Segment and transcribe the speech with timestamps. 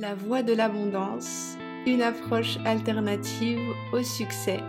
[0.00, 3.58] La voie de l'abondance, une approche alternative
[3.92, 4.60] au succès,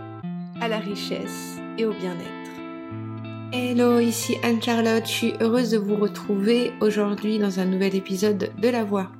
[0.60, 3.52] à la richesse et au bien-être.
[3.52, 8.68] Hello, ici Anne-Charlotte, je suis heureuse de vous retrouver aujourd'hui dans un nouvel épisode de
[8.70, 9.12] La voie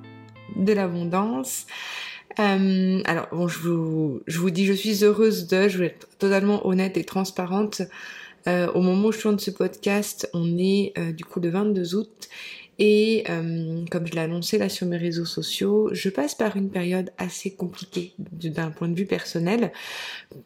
[0.57, 1.67] de l'abondance.
[2.41, 6.97] Euh, alors bon, je vous, dis, je suis heureuse de, je vais être totalement honnête
[6.97, 7.83] et transparente.
[8.49, 11.95] Euh, au moment où je tourne ce podcast, on est euh, du coup le 22
[11.95, 12.29] août
[12.83, 16.71] et euh, comme je l'ai annoncé là sur mes réseaux sociaux, je passe par une
[16.71, 19.71] période assez compliquée d'un point de vue personnel.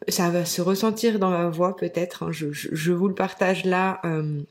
[0.09, 2.31] Ça va se ressentir dans ma voix peut-être, hein.
[2.33, 4.41] je, vous le partage là euh,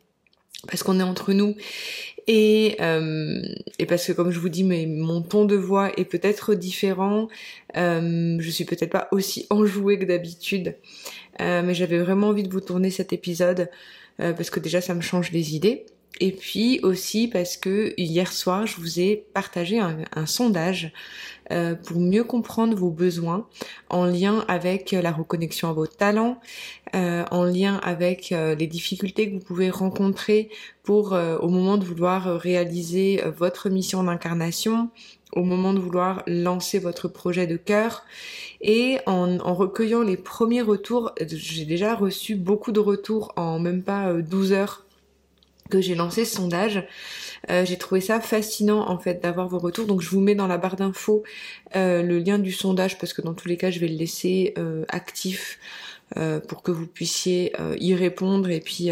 [0.66, 1.56] parce qu'on est entre nous
[2.26, 3.42] et, euh,
[3.78, 7.28] et parce que comme je vous dis, mais mon ton de voix est peut-être différent.
[7.76, 10.74] Euh, je suis peut-être pas aussi enjouée que d'habitude,
[11.38, 13.68] mais j'avais vraiment envie de vous tourner cet épisode
[14.16, 15.84] parce que déjà ça me change les idées.
[16.20, 20.92] Et puis aussi parce que hier soir, je vous ai partagé un, sondage
[21.50, 23.46] euh, pour mieux comprendre vos besoins
[23.90, 26.40] en lien avec la reconnexion à vos talents,
[26.94, 30.50] euh, en lien avec euh, les difficultés que vous pouvez rencontrer
[30.84, 34.90] pour au moment de vouloir réaliser votre mission d'incarnation,
[35.32, 38.04] au moment de vouloir lancer votre projet de cœur.
[38.60, 43.82] Et en, en recueillant les premiers retours, j'ai déjà reçu beaucoup de retours en même
[43.82, 44.83] pas 12 heures
[45.70, 46.84] que j'ai lancé ce sondage.
[47.50, 49.86] Euh, j'ai trouvé ça fascinant en fait d'avoir vos retours.
[49.86, 51.22] Donc je vous mets dans la barre d'infos
[51.76, 54.54] euh, le lien du sondage parce que dans tous les cas je vais le laisser
[54.58, 55.58] euh, actif
[56.48, 58.48] pour que vous puissiez y répondre.
[58.48, 58.90] Et puis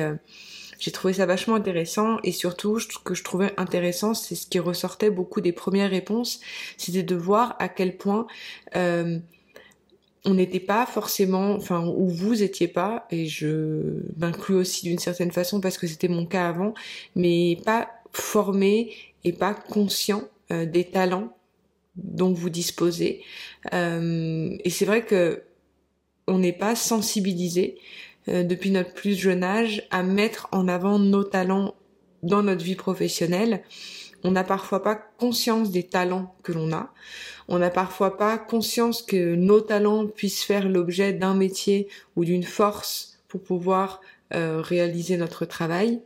[0.81, 4.59] j'ai trouvé ça vachement intéressant et surtout ce que je trouvais intéressant c'est ce qui
[4.59, 6.41] ressortait beaucoup des premières réponses,
[6.78, 8.27] c'était de voir à quel point
[10.25, 15.33] on n'était pas forcément, enfin, où vous étiez pas, et je m'inclus aussi d'une certaine
[15.33, 16.75] façon parce que c'était mon cas avant,
[17.17, 18.93] mais pas formé
[19.25, 21.37] et pas conscient euh, des talents
[21.97, 23.23] dont vous disposez.
[23.73, 25.43] Euh, et c'est vrai que
[26.28, 27.78] on n'est pas sensibilisé
[28.28, 31.75] euh, depuis notre plus jeune âge à mettre en avant nos talents
[32.22, 33.62] dans notre vie professionnelle.
[34.25, 36.93] On n'a parfois pas conscience des talents que l'on a.
[37.49, 42.44] On n'a parfois pas conscience que nos talents puissent faire l'objet d'un métier ou d'une
[42.44, 44.00] force pour pouvoir
[44.34, 46.00] euh, réaliser notre travail.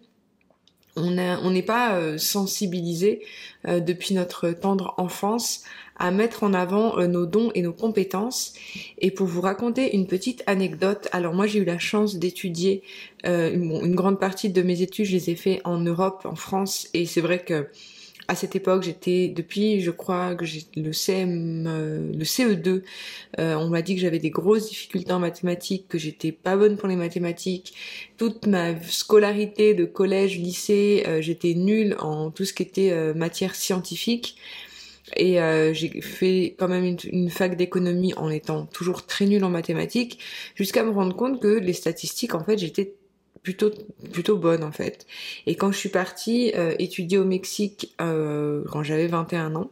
[0.98, 3.22] On n'est pas euh, sensibilisé
[3.68, 5.62] euh, depuis notre tendre enfance
[5.98, 8.54] à mettre en avant nos dons et nos compétences.
[8.98, 12.82] Et pour vous raconter une petite anecdote, alors moi j'ai eu la chance d'étudier
[13.24, 17.06] une, grande partie de mes études, je les ai fait en Europe, en France, et
[17.06, 17.68] c'est vrai que
[18.28, 22.82] à cette époque, j'étais depuis, je crois que j'ai le CM, euh, le CE2,
[23.38, 26.76] euh, on m'a dit que j'avais des grosses difficultés en mathématiques, que j'étais pas bonne
[26.76, 27.74] pour les mathématiques.
[28.16, 33.54] Toute ma scolarité de collège, lycée, euh, j'étais nulle en tout ce qui était matière
[33.54, 34.36] scientifique.
[35.16, 35.38] Et
[35.72, 40.18] j'ai fait quand même une, une fac d'économie en étant toujours très nulle en mathématiques,
[40.56, 42.94] jusqu'à me rendre compte que les statistiques, en fait, j'étais
[43.46, 43.70] plutôt
[44.12, 45.06] plutôt bonne en fait.
[45.46, 49.70] Et quand je suis partie euh, étudier au Mexique euh, quand j'avais 21 ans,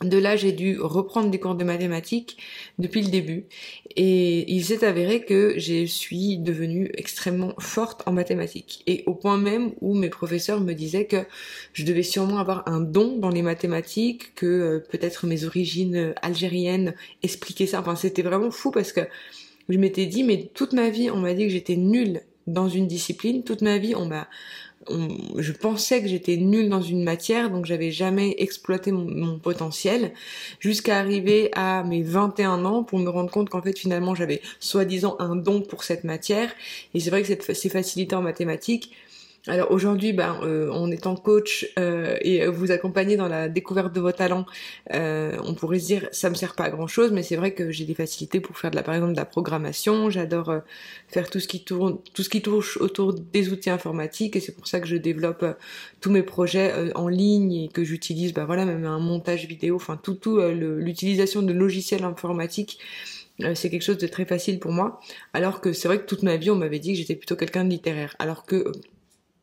[0.00, 2.38] de là, j'ai dû reprendre des cours de mathématiques
[2.80, 3.44] depuis le début.
[3.94, 8.82] Et il s'est avéré que je suis devenue extrêmement forte en mathématiques.
[8.88, 11.24] Et au point même où mes professeurs me disaient que
[11.72, 16.94] je devais sûrement avoir un don dans les mathématiques, que euh, peut-être mes origines algériennes
[17.22, 17.78] expliquaient ça.
[17.78, 19.02] Enfin, c'était vraiment fou parce que
[19.68, 22.86] je m'étais dit, mais toute ma vie, on m'a dit que j'étais nulle dans une
[22.86, 23.44] discipline.
[23.44, 24.28] Toute ma vie, on m'a,
[24.88, 30.12] je pensais que j'étais nulle dans une matière, donc j'avais jamais exploité mon, potentiel,
[30.60, 35.16] jusqu'à arriver à mes 21 ans pour me rendre compte qu'en fait finalement j'avais soi-disant
[35.18, 36.52] un don pour cette matière.
[36.94, 38.92] Et c'est vrai que cette, ces facilités en mathématiques,
[39.48, 44.00] alors aujourd'hui, ben, euh, en étant coach euh, et vous accompagner dans la découverte de
[44.00, 44.46] vos talents,
[44.92, 47.52] euh, on pourrait se dire ça me sert pas à grand chose, mais c'est vrai
[47.52, 50.10] que j'ai des facilités pour faire de la, par exemple de la programmation.
[50.10, 50.60] J'adore euh,
[51.08, 54.52] faire tout ce qui tourne, tout ce qui touche autour des outils informatiques, et c'est
[54.52, 55.54] pour ça que je développe euh,
[56.00, 59.98] tous mes projets en ligne et que j'utilise, ben voilà, même un montage vidéo, enfin
[60.00, 62.78] tout, tout l'utilisation de logiciels informatiques
[63.54, 65.00] c'est quelque chose de très facile pour moi.
[65.32, 67.64] Alors que c'est vrai que toute ma vie, on m'avait dit que j'étais plutôt quelqu'un
[67.64, 68.14] de littéraire.
[68.18, 68.70] Alors que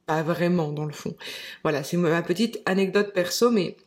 [0.09, 1.13] pas vraiment dans le fond.
[1.61, 3.77] Voilà, c'est ma petite anecdote perso, mais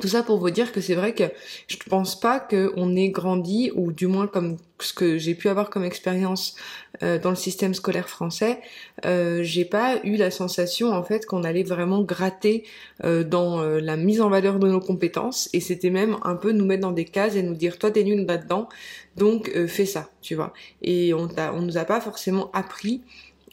[0.00, 1.24] tout ça pour vous dire que c'est vrai que
[1.66, 5.48] je ne pense pas qu'on ait grandi, ou du moins comme ce que j'ai pu
[5.48, 6.54] avoir comme expérience
[7.02, 8.60] euh, dans le système scolaire français,
[9.04, 12.64] euh, j'ai pas eu la sensation en fait qu'on allait vraiment gratter
[13.02, 16.64] euh, dans la mise en valeur de nos compétences, et c'était même un peu nous
[16.64, 18.68] mettre dans des cases et nous dire toi t'es nul là-dedans,
[19.16, 20.52] donc fais ça, tu vois.
[20.80, 23.02] Et on, on nous a pas forcément appris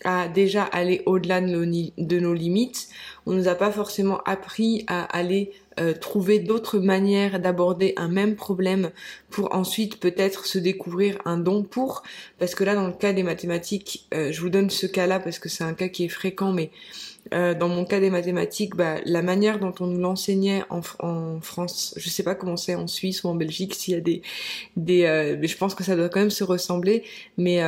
[0.04, 2.90] à déjà aller au-delà de nos, limites.
[3.26, 8.36] On nous a pas forcément appris à aller euh, trouver d'autres manières d'aborder un même
[8.36, 8.92] problème
[9.30, 12.04] pour ensuite peut-être se découvrir un don pour.
[12.40, 15.40] Parce que là, dans le cas des mathématiques, euh, je vous donne ce cas-là parce
[15.40, 16.72] que c'est un cas qui est fréquent, mais
[17.34, 21.42] euh, dans mon cas des mathématiques, bah, la manière dont on nous l'enseignait en, en,
[21.42, 24.22] France, je sais pas comment c'est en Suisse ou en Belgique, s'il y a des,
[24.78, 27.04] des, mais je pense que ça doit quand même se ressembler,
[27.38, 27.62] mais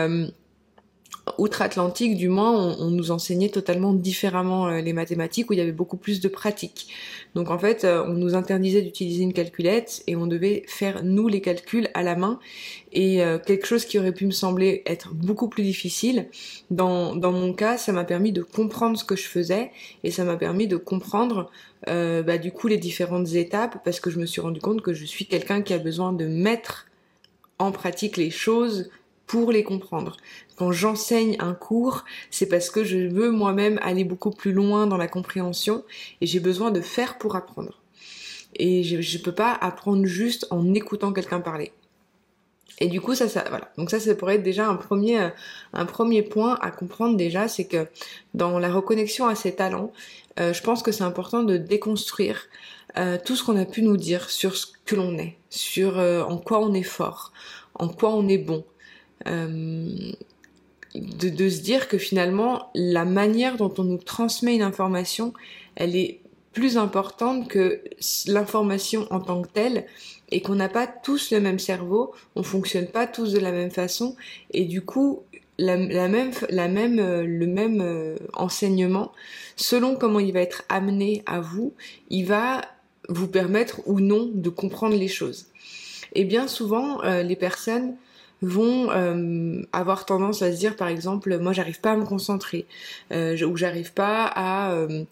[1.37, 5.71] outre-Atlantique, du moins, on, nous enseignait totalement différemment euh, les mathématiques, où il y avait
[5.71, 6.87] beaucoup plus de pratique.
[7.35, 11.27] Donc en fait, euh, on nous interdisait d'utiliser une calculette et on devait faire nous
[11.27, 12.39] les calculs à la main.
[12.91, 16.27] Et euh, quelque chose qui aurait pu me sembler être beaucoup plus difficile,
[16.71, 19.71] dans, dans mon cas, ça m'a permis de comprendre ce que je faisais
[20.03, 21.51] et ça m'a permis de comprendre
[21.87, 25.05] bah, du coup les différentes étapes parce que je me suis rendu compte que je
[25.05, 26.87] suis quelqu'un qui a besoin de mettre
[27.57, 28.89] en pratique les choses
[29.29, 30.17] pour les comprendre.
[30.57, 34.97] Quand j'enseigne un cours, c'est parce que je veux moi-même aller beaucoup plus loin dans
[34.97, 35.85] la compréhension
[36.19, 37.79] et j'ai besoin de faire pour apprendre.
[38.55, 41.71] Et je ne peux pas apprendre juste en écoutant quelqu'un parler.
[42.79, 43.71] Et du coup, ça, ça, voilà.
[43.77, 45.29] Donc ça, ça pourrait être déjà un premier,
[45.73, 47.87] un premier point à comprendre déjà, c'est que
[48.33, 49.91] dans la reconnexion à ses talents,
[50.39, 52.47] euh, je pense que c'est important de déconstruire
[52.97, 56.23] euh, tout ce qu'on a pu nous dire sur ce que l'on est, sur euh,
[56.23, 57.31] en quoi on est fort,
[57.75, 58.65] en quoi on est bon,
[59.25, 65.33] de, de, se dire que finalement la manière dont on nous transmet une information,
[65.75, 66.19] elle est
[66.53, 67.81] plus importante que
[68.27, 69.85] l'information en tant que telle
[70.31, 73.71] et qu'on n'a pas tous le même cerveau, on fonctionne pas tous de la même
[73.71, 74.15] façon
[74.51, 75.23] et du coup
[75.57, 79.11] la, la même, la même, euh, le même euh, enseignement,
[79.55, 81.73] selon comment il va être amené à vous,
[82.09, 82.61] il va
[83.09, 85.47] vous permettre ou non de comprendre les choses.
[86.13, 87.95] Et bien souvent, les personnes
[88.41, 92.65] vont euh, avoir tendance à se dire par exemple moi j'arrive pas à me concentrer
[93.11, 95.03] euh, ou j'arrive pas à euh,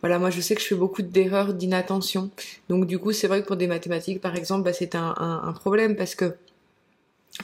[0.00, 2.30] voilà moi je sais que je fais beaucoup d'erreurs d'inattention.
[2.68, 5.48] Donc du coup c'est vrai que pour des mathématiques par exemple bah, c'est un, un,
[5.48, 6.36] un, problème parce que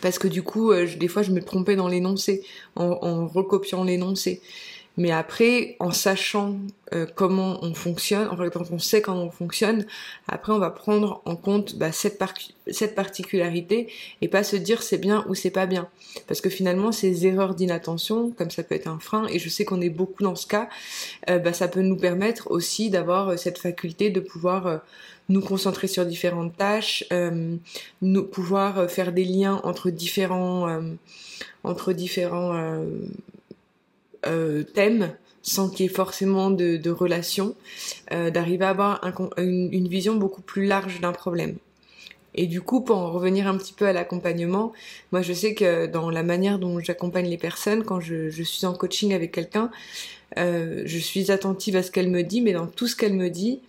[0.00, 2.42] parce que du coup euh, des fois je me trompais dans l'énoncé
[2.76, 4.40] en, en recopiant l'énoncé
[4.98, 6.56] mais après, en sachant
[6.92, 9.86] euh, comment on fonctionne, en fait, quand on sait comment on fonctionne,
[10.28, 12.22] après on va prendre en compte bah, cette,
[12.66, 13.90] cette particularité
[14.20, 15.88] et pas se dire c'est bien ou c'est pas bien.
[16.26, 19.64] Parce que finalement, ces erreurs d'inattention, comme ça peut être un frein, et je sais
[19.64, 20.68] qu'on est beaucoup dans ce cas,
[21.30, 24.82] euh, bah, ça peut nous permettre aussi d'avoir euh, cette faculté de pouvoir
[25.28, 27.04] nous concentrer sur différentes tâches,
[28.02, 30.82] nous pouvoir faire des liens entre différents
[31.62, 32.82] entre différents
[34.26, 37.56] euh, thème sans qu'il y ait forcément de, de relation,
[38.12, 39.00] euh, d'arriver à avoir
[39.36, 41.56] une, vision beaucoup plus large d'un problème.
[42.34, 44.72] Et du coup, pour en revenir un petit peu à l'accompagnement,
[45.10, 48.64] moi je sais que dans la manière dont j'accompagne les personnes, quand je, je suis
[48.64, 49.70] en coaching avec quelqu'un,
[50.38, 53.28] euh, je suis attentive à ce qu'elle me dit, mais dans tout ce qu'elle me
[53.28, 53.60] dit,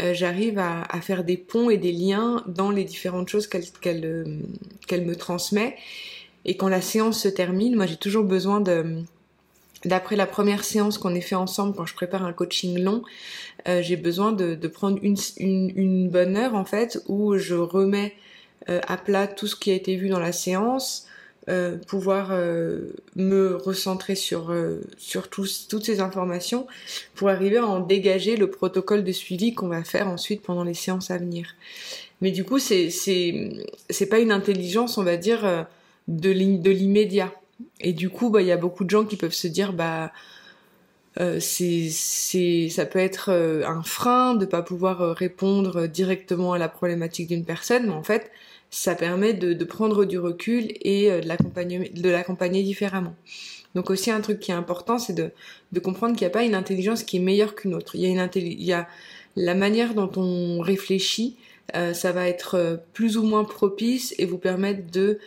[0.00, 3.64] euh, j'arrive à, à, faire des ponts et des liens dans les différentes choses qu'elle
[3.80, 4.24] qu'elle euh,
[4.86, 5.76] qu'elle me transmet.
[6.44, 9.02] Et quand la séance se termine, moi j'ai toujours besoin de
[9.84, 13.02] D'après la première séance qu'on ait fait ensemble quand je prépare un coaching long,
[13.68, 18.14] euh, j'ai besoin de, prendre une, bonne heure en fait où je remets
[18.68, 21.06] euh, à plat tout ce qui a été vu dans la séance,
[21.48, 22.30] euh, pouvoir
[23.16, 24.54] me recentrer sur,
[25.30, 26.68] toutes ces informations
[27.16, 30.74] pour arriver à en dégager le protocole de suivi qu'on va faire ensuite pendant les
[30.74, 31.56] séances à venir.
[32.20, 32.92] Mais du coup, c'est
[34.08, 35.66] pas une intelligence, on va dire,
[36.06, 37.32] de l'immédiat
[37.80, 40.12] et du coup, bah, il y a beaucoup de gens qui peuvent se dire, bah,
[41.20, 41.90] euh, c'est,
[42.70, 47.28] ça peut être euh, un frein de pas pouvoir euh, répondre directement à la problématique
[47.28, 48.30] d'une personne, mais en fait,
[48.70, 53.14] ça permet de, prendre du recul et de l'accompagner, de l'accompagner différemment.
[53.74, 55.30] Donc aussi un truc qui est important, c'est de,
[55.72, 57.96] de comprendre qu'il n'y a pas une intelligence qui est meilleure qu'une autre.
[57.96, 58.88] Il y a une il y a
[59.36, 61.36] la manière dont on réfléchit,
[61.74, 65.18] ça va être plus ou moins propice et vous permettre de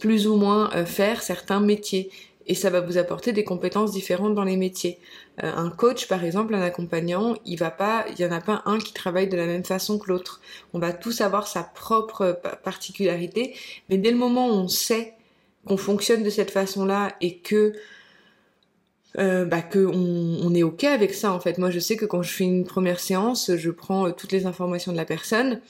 [0.00, 2.10] plus ou moins euh, faire certains métiers
[2.46, 4.98] et ça va vous apporter des compétences différentes dans les métiers.
[5.42, 8.62] Euh, un coach, par exemple, un accompagnant, il va pas, il y en a pas
[8.66, 10.40] un qui travaille de la même façon que l'autre.
[10.72, 13.54] On va tous avoir sa propre particularité,
[13.88, 15.14] mais dès le moment où on sait
[15.66, 17.72] qu'on fonctionne de cette façon-là et que
[19.18, 21.58] euh, bah, que on, on, est ok avec ça en fait.
[21.58, 24.92] Moi, je sais que quand je fais une première séance, je prends toutes les informations
[24.92, 25.60] de la personne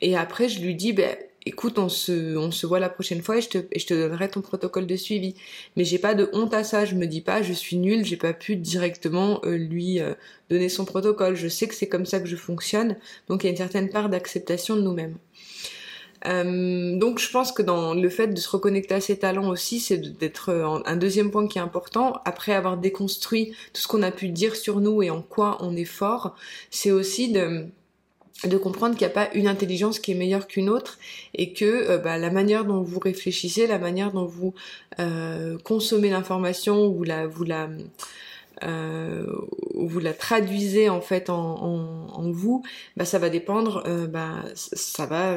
[0.00, 3.48] et après je lui dis, ben écoute, on se, voit la prochaine fois et je
[3.86, 5.34] te, donnerai ton protocole de suivi.
[5.76, 8.16] Mais j'ai pas de honte à ça, je me dis pas je suis nulle, j'ai
[8.16, 10.14] pas pu directement euh, lui euh,
[10.50, 11.36] donner son protocole.
[11.36, 12.96] Je sais que c'est comme ça que je fonctionne,
[13.28, 15.16] donc il y a une certaine part d'acceptation de nous-mêmes.
[16.26, 19.78] Euh, donc je pense que dans le fait de se reconnecter à ses talents aussi,
[19.78, 22.14] c'est d'être un deuxième point qui est important.
[22.24, 25.76] Après avoir déconstruit tout ce qu'on a pu dire sur nous et en quoi on
[25.76, 26.34] est fort,
[26.70, 27.66] c'est aussi de
[28.42, 30.98] de comprendre qu'il n'y a pas une intelligence qui est meilleure qu'une autre
[31.34, 34.54] et que euh, bah, la manière dont vous réfléchissez, la manière dont vous
[34.98, 37.68] euh, consommez l'information ou la vous la
[38.62, 39.26] euh,
[39.74, 42.62] vous la traduisez en fait en, vous,
[42.96, 45.36] bah, ça va dépendre, bah, ça va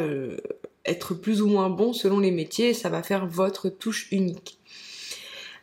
[0.86, 4.57] être plus ou moins bon selon les métiers, et ça va faire votre touche unique.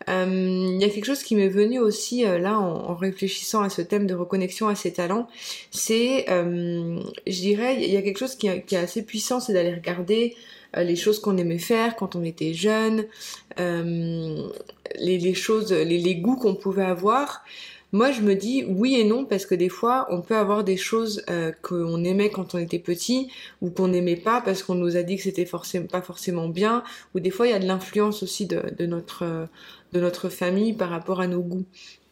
[0.09, 4.07] Il y a quelque chose qui m'est venu aussi là en, réfléchissant à ce thème
[4.07, 5.29] de reconnexion à ses talents,
[5.71, 10.37] c'est, je dirais, il y a quelque chose qui, est assez puissant, c'est d'aller regarder
[10.77, 13.05] les choses qu'on aimait faire quand on était jeune,
[13.61, 14.49] euh,
[14.99, 17.45] les, choses, les goûts qu'on pouvait avoir.
[17.95, 20.77] Moi, je me dis oui et non parce que des fois, on peut avoir des
[20.77, 23.31] choses euh, qu'on aimait quand on était petit
[23.63, 26.83] ou qu'on n'aimait pas parce qu'on nous a dit que c'était forcément pas forcément bien.
[27.15, 29.47] Ou des fois, il y a de l'influence aussi de, notre
[29.93, 31.67] de notre famille par rapport à nos goûts.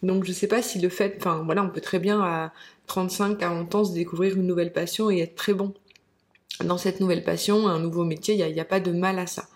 [0.05, 2.53] Donc, je sais pas si le fait, enfin voilà, on peut très bien à
[2.87, 5.75] 35, 40 ans se découvrir une nouvelle passion et être très bon
[6.65, 8.37] dans cette nouvelle passion, un nouveau métier.
[8.37, 9.49] Il n'y a, pas de mal à ça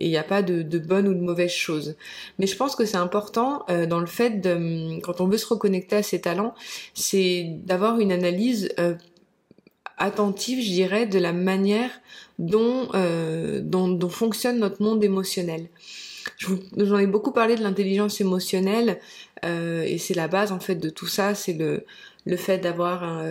[0.00, 1.96] il n'y a pas de, bonnes ou de mauvaises choses.
[2.38, 5.46] Mais je pense que c'est important euh, dans le fait de, quand on veut se
[5.46, 6.54] reconnecter à ses talents,
[6.94, 8.94] c'est d'avoir une analyse euh,
[9.96, 11.90] attentive, je dirais, de la manière
[12.38, 13.62] dont, euh,
[14.08, 15.68] fonctionne notre monde émotionnel.
[16.76, 19.00] J'en ai beaucoup parlé de l'intelligence émotionnelle
[19.42, 21.84] et c'est la base en fait de tout ça, c'est le,
[22.26, 23.24] le fait d'avoir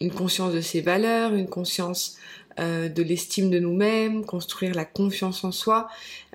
[0.00, 2.16] une conscience de ses valeurs, une conscience
[2.58, 5.88] euh, de l'estime de nous-mêmes, construire la confiance en soi.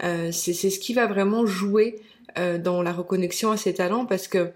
[0.04, 2.00] Euh, c'est ce qui va vraiment jouer
[2.38, 4.52] euh, dans la reconnexion à ses talents parce que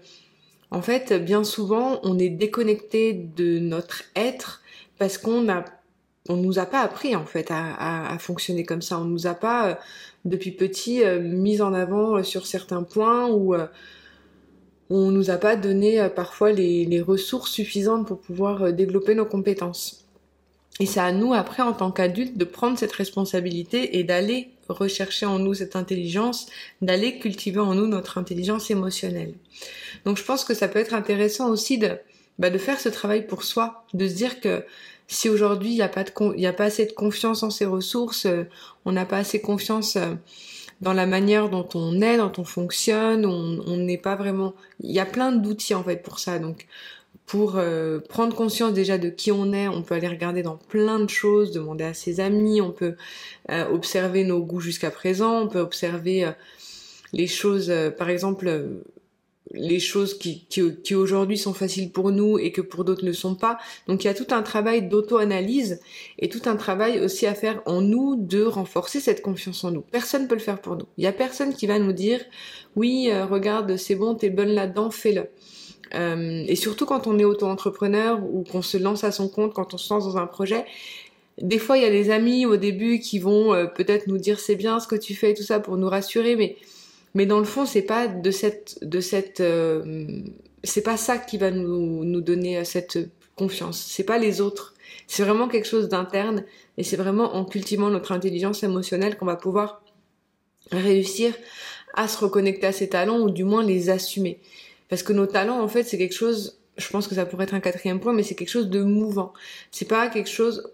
[0.70, 4.62] en fait, bien souvent, on est déconnecté de notre être
[4.98, 5.64] parce qu'on a
[6.30, 8.98] nous a pas appris en fait à, fonctionner comme ça.
[8.98, 9.78] On nous a pas
[10.26, 13.54] depuis petit mis en avant sur certains points ou
[14.90, 20.07] on nous a pas donné parfois les, ressources suffisantes pour pouvoir développer nos compétences.
[20.80, 25.26] Et c'est à nous, après, en tant qu'adultes, de prendre cette responsabilité et d'aller rechercher
[25.26, 26.46] en nous cette intelligence,
[26.82, 29.34] d'aller cultiver en nous notre intelligence émotionnelle.
[30.04, 31.98] Donc je pense que ça peut être intéressant aussi de,
[32.38, 34.64] bah, de faire ce travail pour soi, de se dire que
[35.06, 38.26] si aujourd'hui il n'y a pas de a pas assez de confiance en ses ressources,
[38.26, 38.44] euh,
[38.84, 40.14] on n'a pas assez confiance euh,
[40.82, 44.54] dans la manière dont on est, dont on fonctionne, on n'est pas vraiment.
[44.80, 46.38] Il y a plein d'outils en fait pour ça.
[46.38, 46.66] Donc
[47.28, 50.98] pour euh, prendre conscience déjà de qui on est, on peut aller regarder dans plein
[50.98, 52.96] de choses, demander à ses amis, on peut
[53.50, 56.32] euh, observer nos goûts jusqu'à présent, on peut observer euh,
[57.12, 58.80] les choses, par exemple,
[59.52, 60.46] les choses qui,
[60.94, 63.58] aujourd'hui sont faciles pour nous et que pour d'autres ne sont pas.
[63.88, 65.80] Donc il y a tout un travail d'auto-analyse
[66.18, 69.82] et tout un travail aussi à faire en nous de renforcer cette confiance en nous.
[69.82, 70.86] Personne ne peut le faire pour nous.
[70.96, 72.20] Il y a personne qui va nous dire
[72.74, 75.28] oui, regarde, c'est bon, t'es bonne là-dedans, fais-le.
[75.94, 79.74] Euh, et surtout quand on est auto-entrepreneur ou qu'on se lance à son compte, quand
[79.74, 80.64] on se lance dans un projet,
[81.40, 84.40] des fois il y a des amis au début qui vont euh, peut-être nous dire
[84.40, 86.56] c'est bien ce que tu fais et tout ça pour nous rassurer, mais
[87.14, 90.22] mais dans le fond c'est pas de cette de cette euh,
[90.64, 92.98] c'est pas ça qui va nous nous donner cette
[93.36, 93.78] confiance.
[93.88, 94.74] C'est pas les autres.
[95.06, 96.44] C'est vraiment quelque chose d'interne
[96.76, 99.82] et c'est vraiment en cultivant notre intelligence émotionnelle qu'on va pouvoir
[100.72, 101.32] réussir
[101.94, 104.40] à se reconnecter à ses talents ou du moins les assumer.
[104.88, 107.54] Parce que nos talents, en fait, c'est quelque chose, je pense que ça pourrait être
[107.54, 109.32] un quatrième point, mais c'est quelque chose de mouvant.
[109.70, 110.72] C'est pas quelque chose,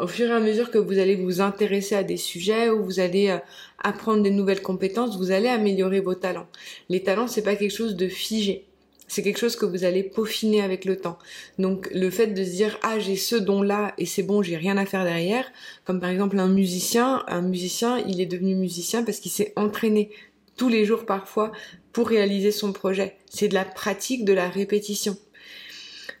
[0.00, 3.00] au fur et à mesure que vous allez vous intéresser à des sujets, ou vous
[3.00, 3.38] allez euh,
[3.82, 6.48] apprendre des nouvelles compétences, vous allez améliorer vos talents.
[6.88, 8.66] Les talents, c'est pas quelque chose de figé.
[9.08, 11.18] C'est quelque chose que vous allez peaufiner avec le temps.
[11.58, 14.56] Donc le fait de se dire ah j'ai ce don là et c'est bon j'ai
[14.56, 15.50] rien à faire derrière,
[15.84, 20.10] comme par exemple un musicien, un musicien il est devenu musicien parce qu'il s'est entraîné
[20.56, 21.52] tous les jours parfois
[21.92, 23.16] pour réaliser son projet.
[23.30, 25.16] C'est de la pratique, de la répétition.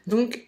[0.06, 0.46] Donc,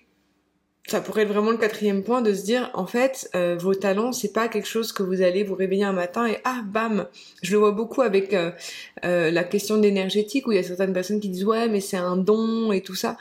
[0.89, 4.13] ça pourrait être vraiment le quatrième point de se dire, en fait, euh, vos talents,
[4.13, 7.07] c'est pas quelque chose que vous allez vous réveiller un matin et ah bam.
[7.43, 8.53] Je le vois beaucoup avec euh,
[9.05, 11.99] euh, la question d'énergétique où il y a certaines personnes qui disent ouais mais c'est
[11.99, 13.19] un don et tout ça.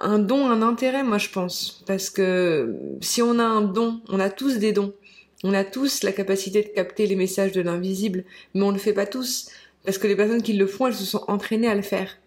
[0.00, 4.18] Un don, un intérêt, moi je pense, parce que si on a un don, on
[4.18, 4.94] a tous des dons.
[5.44, 8.24] On a tous la capacité de capter les messages de l'invisible,
[8.54, 9.50] mais on ne le fait pas tous.
[9.84, 12.18] Parce que les personnes qui le font, elles se sont entraînées à le faire.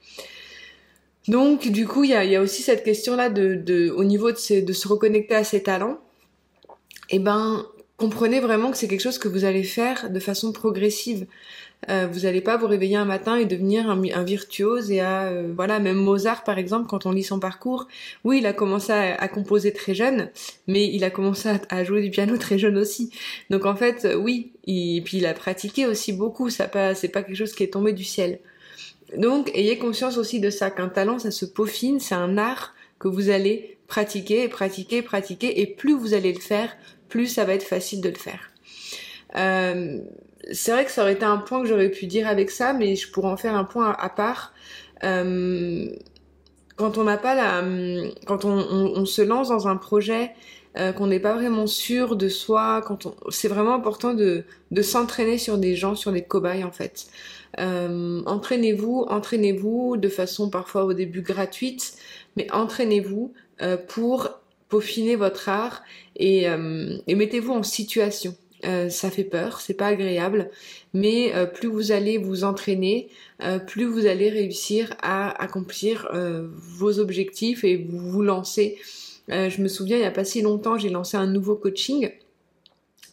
[1.27, 4.87] Donc, du coup, il y a, aussi cette question-là de, au niveau de, de se
[4.87, 5.99] reconnecter à ses talents.
[7.09, 7.65] Et eh ben,
[7.97, 11.27] comprenez vraiment que c'est quelque chose que vous allez faire de façon progressive.
[11.89, 15.51] Euh, vous n'allez pas vous réveiller un matin et devenir un, virtuose et à euh,
[15.55, 17.87] voilà même Mozart par exemple quand on lit son parcours
[18.23, 20.31] oui il a commencé à, composer très jeune
[20.67, 23.11] mais il a commencé à, jouer du piano très jeune aussi
[23.51, 27.21] donc en fait oui et puis il a pratiqué aussi beaucoup ça pas c'est pas
[27.21, 28.39] quelque chose qui est tombé du ciel
[29.17, 33.09] donc ayez conscience aussi de ça qu'un talent ça se peaufine c'est un art que
[33.09, 36.75] vous allez pratiquer pratiquer pratiquer et plus vous allez le faire
[37.09, 38.51] plus ça va être facile de le faire
[39.35, 39.99] euh,
[40.51, 42.95] c'est vrai que ça aurait été un point que j'aurais pu dire avec ça, mais
[42.95, 44.53] je pourrais en faire un point à, part.
[45.03, 45.87] Euh,
[46.75, 47.63] quand on n'a pas la,
[48.25, 50.31] quand on, se lance dans un projet,
[50.77, 52.83] euh, qu'on n'est pas vraiment sûr de soi,
[53.29, 54.43] c'est vraiment important de,
[54.81, 57.07] s'entraîner sur des gens, sur des cobayes en fait.
[57.57, 61.97] Entraînez-vous, entraînez-vous de façon parfois au début gratuite,
[62.35, 63.33] mais entraînez-vous
[63.87, 65.83] pour peaufiner votre art
[66.15, 68.35] et, et mettez-vous en situation.
[68.65, 70.49] Euh, ça fait peur, c'est pas agréable,
[70.93, 73.09] mais euh, plus vous allez vous entraîner,
[73.43, 78.77] euh, plus vous allez réussir à accomplir vos objectifs et vous vous lancer.
[79.27, 82.11] je me souviens, il n'y a pas si longtemps, j'ai lancé un nouveau coaching.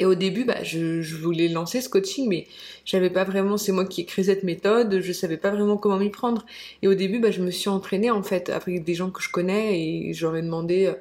[0.01, 2.47] Et au début, bah, je, voulais lancer ce coaching, mais
[2.85, 5.99] j'avais pas vraiment, c'est moi qui ai créé cette méthode, je savais pas vraiment comment
[5.99, 6.45] m'y prendre.
[6.83, 9.31] Et au début, bah, je me suis entraînée en fait avec des gens que je
[9.31, 10.93] connais et j'aurais demandé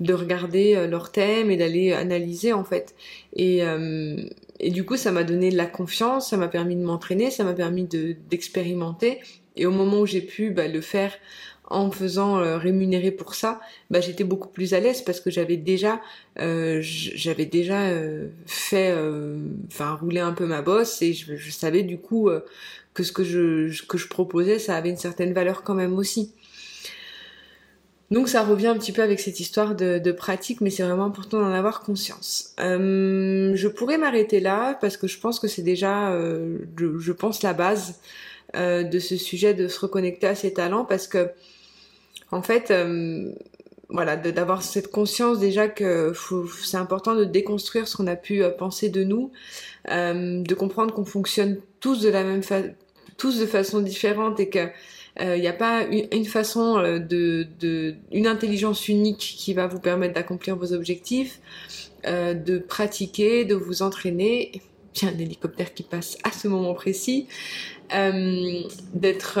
[0.00, 2.94] de regarder euh, leurs thèmes et d'aller analyser en fait.
[3.34, 4.16] Et, euh,
[4.60, 7.44] et du coup, ça m'a donné de la confiance, ça m'a permis de m'entraîner, ça
[7.44, 9.20] m'a permis de d'expérimenter.
[9.56, 11.12] Et au moment où j'ai pu bah, le faire
[11.66, 15.30] en me faisant euh, rémunérer pour ça, bah, j'étais beaucoup plus à l'aise parce que
[15.30, 16.00] j'avais déjà,
[16.38, 17.90] euh, j'avais déjà
[18.46, 18.94] fait,
[19.68, 22.30] enfin rouler un peu ma bosse et je, je savais du coup
[22.92, 26.32] que ce que je que je proposais, ça avait une certaine valeur quand même aussi.
[28.10, 31.40] Donc ça revient un petit peu avec cette histoire de, pratique, mais c'est vraiment important
[31.40, 32.54] d'en avoir conscience.
[32.60, 37.42] Euh, je pourrais m'arrêter là parce que je pense que c'est déjà, euh, je, pense
[37.42, 37.98] la base
[38.54, 41.30] euh, de ce sujet de se reconnecter à ses talents parce que
[42.34, 42.72] en fait,
[43.88, 46.12] voilà, d'avoir cette conscience déjà que
[46.62, 49.30] c'est important de déconstruire ce qu'on a pu penser de nous,
[49.88, 52.70] de comprendre qu'on fonctionne tous de la même façon,
[53.16, 54.68] tous de façon différente et que
[55.20, 59.78] il euh, n'y a pas une, façon euh, de, une intelligence unique qui va vous
[59.78, 61.40] permettre d'accomplir vos objectifs,
[62.04, 64.50] euh, de pratiquer, de vous entraîner.
[64.92, 67.26] Tiens, un hélicoptère qui passe à ce moment précis,
[67.90, 69.40] d'être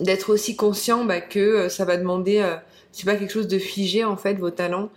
[0.00, 2.44] d'être aussi conscient bah, que ça va demander,
[2.92, 4.90] c'est pas quelque chose de figé en fait vos talents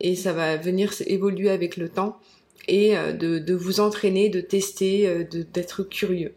[0.00, 2.18] et ça va venir évoluer avec le temps
[2.68, 6.34] et de, de vous entraîner, de tester, d'être curieux.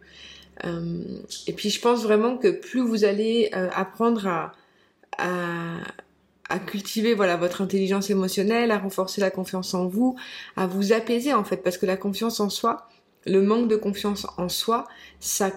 [0.63, 1.03] Euh,
[1.47, 4.53] et puis je pense vraiment que plus vous allez euh, apprendre à,
[5.17, 5.77] à,
[6.47, 10.15] à, cultiver voilà votre intelligence émotionnelle, à renforcer la confiance en vous,
[10.55, 12.87] à vous apaiser en fait, parce que la confiance en soi,
[13.25, 14.87] le manque de confiance en soi,
[15.19, 15.51] ça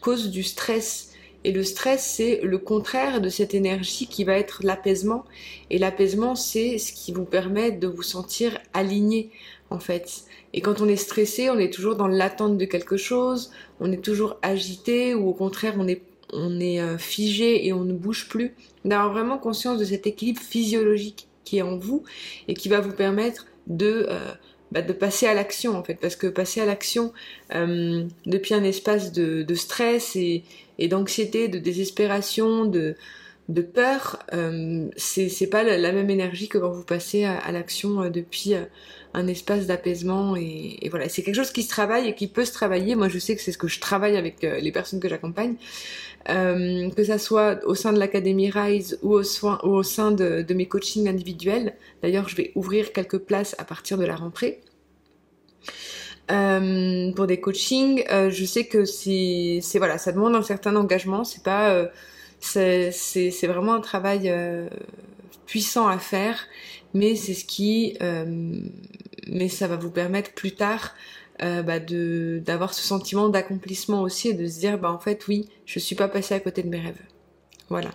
[0.00, 1.09] cause du stress.
[1.44, 5.24] Et le stress, c'est le contraire de cette énergie qui va être l'apaisement.
[5.70, 9.30] Et l'apaisement, c'est ce qui vous permet de vous sentir aligné,
[9.70, 10.24] en fait.
[10.52, 14.04] Et quand on est stressé, on est toujours dans l'attente de quelque chose, on est
[14.04, 18.28] toujours agité ou au contraire on est, on est euh, figé et on ne bouge
[18.28, 18.54] plus.
[18.84, 22.02] D'avoir vraiment conscience de cet équilibre physiologique qui est en vous
[22.48, 24.32] et qui va vous permettre de, euh,
[24.72, 25.94] bah, de passer à l'action en fait.
[25.94, 27.12] Parce que passer à l'action
[27.54, 30.42] euh, depuis un espace de, de stress et,
[30.80, 32.96] et d'anxiété, de désespération, de,
[33.50, 38.08] de peur, euh, c'est pas la, même énergie que quand vous passez à, l'action euh,
[38.08, 38.64] depuis euh,
[39.12, 41.08] un espace d'apaisement et, voilà.
[41.08, 42.94] C'est quelque chose qui se travaille et qui peut se travailler.
[42.94, 45.56] Moi, je sais que c'est ce que je travaille avec euh, les personnes que j'accompagne,
[46.26, 49.22] que ça soit au sein de l'académie Rise ou au,
[49.62, 51.74] au sein de, de mes coachings individuels.
[52.02, 54.60] D'ailleurs, je vais ouvrir quelques places à partir de la rentrée.
[56.30, 61.24] Euh, pour des coachings, euh, je sais que c'est, voilà, ça demande un certain engagement.
[61.24, 61.88] C'est pas, euh,
[62.40, 64.68] c'est vraiment un travail euh,
[65.46, 66.46] puissant à faire,
[66.94, 68.60] mais c'est ce qui, euh,
[69.26, 70.94] mais ça va vous permettre plus tard
[71.64, 75.48] bah de d'avoir ce sentiment d'accomplissement aussi et de se dire bah en fait oui,
[75.64, 77.00] je suis pas passée à côté de mes rêves.
[77.70, 77.88] Voilà.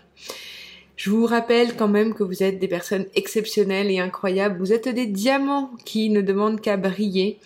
[0.96, 4.58] Je vous rappelle quand même que vous êtes des personnes exceptionnelles et incroyables.
[4.58, 7.40] Vous êtes des diamants qui ne demandent qu'à briller.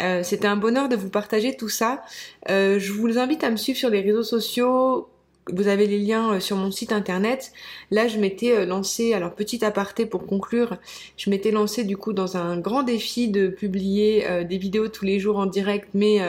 [0.00, 2.02] Euh, C'était un bonheur de vous partager tout ça.
[2.50, 5.08] Euh, je vous invite à me suivre sur les réseaux sociaux
[5.50, 7.52] vous avez les liens euh, sur mon site internet.
[7.90, 10.76] Là, je m'étais euh, lancé, alors petit aparté pour conclure,
[11.16, 15.18] je m'étais lancé du coup dans un grand défi de publier des vidéos tous les
[15.18, 16.20] jours en direct, mais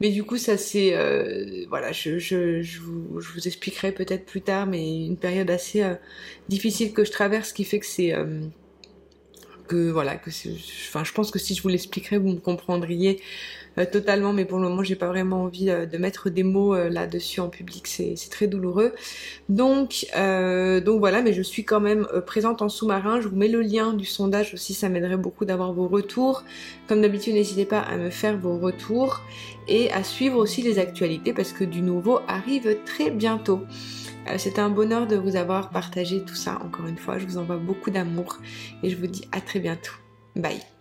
[0.00, 0.90] du coup ça c'est
[1.68, 5.84] voilà, je, vous, expliquerai peut-être plus tard, mais une période assez
[6.48, 8.12] difficile que je traverse, qui fait que c'est
[9.66, 10.30] que voilà, que
[10.88, 13.20] enfin, je pense que si je vous l'expliquerais, vous me comprendriez
[13.78, 16.74] euh, totalement, mais pour le moment, j'ai pas vraiment envie euh, de mettre des mots
[16.74, 18.94] euh, là-dessus en public, c'est très douloureux.
[19.48, 20.06] Donc,
[20.84, 23.20] donc voilà, mais je suis quand même présente en sous-marin.
[23.20, 26.44] Je vous mets le lien du sondage aussi, ça m'aiderait beaucoup d'avoir vos retours.
[26.88, 29.22] Comme d'habitude, n'hésitez pas à me faire vos retours
[29.68, 33.60] et à suivre aussi les actualités parce que du nouveau arrive très bientôt.
[34.38, 37.18] C'était un bonheur de vous avoir partagé tout ça encore une fois.
[37.18, 38.38] Je vous envoie beaucoup d'amour
[38.82, 39.92] et je vous dis à très bientôt.
[40.34, 40.75] Bye